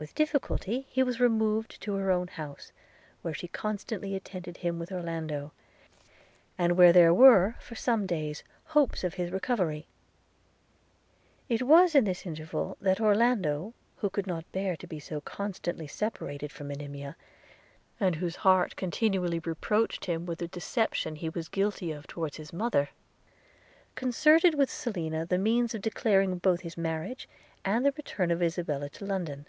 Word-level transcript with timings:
With 0.00 0.14
difficulty 0.14 0.86
he 0.88 1.02
was 1.02 1.20
removed 1.20 1.78
to 1.82 1.92
her 1.92 2.10
own 2.10 2.28
house, 2.28 2.72
where 3.20 3.34
she 3.34 3.48
constantly 3.48 4.14
attended 4.14 4.56
him, 4.56 4.78
with 4.78 4.90
Orlando, 4.90 5.52
and 6.56 6.78
where 6.78 6.90
there 6.90 7.12
were, 7.12 7.56
for 7.60 7.74
some 7.74 8.06
days, 8.06 8.42
hopes 8.68 9.04
of 9.04 9.12
his 9.20 9.30
recovery.– 9.30 9.88
It 11.50 11.64
was 11.66 11.94
in 11.94 12.04
this 12.04 12.24
interval 12.24 12.78
that 12.80 12.98
Orlando, 12.98 13.74
who 13.96 14.08
could 14.08 14.26
not 14.26 14.50
bear 14.52 14.74
to 14.74 14.86
be 14.86 15.00
so 15.00 15.20
constantly 15.20 15.86
separated 15.86 16.50
from 16.50 16.68
Monimia, 16.68 17.14
and 18.00 18.14
whose 18.16 18.36
heart 18.36 18.76
continually 18.76 19.40
reproached 19.40 20.06
him 20.06 20.24
with 20.24 20.38
the 20.38 20.48
deception 20.48 21.16
he 21.16 21.28
was 21.28 21.48
guilty 21.50 21.92
of 21.92 22.06
towards 22.06 22.38
his 22.38 22.54
mother, 22.54 22.88
concerted 23.96 24.54
with 24.54 24.70
Selina 24.70 25.26
the 25.26 25.36
means 25.36 25.74
of 25.74 25.82
declaring 25.82 26.38
both 26.38 26.62
his 26.62 26.78
marriage, 26.78 27.28
and 27.66 27.84
the 27.84 27.92
return 27.92 28.30
of 28.30 28.42
Isabella 28.42 28.88
to 28.88 29.04
London. 29.04 29.46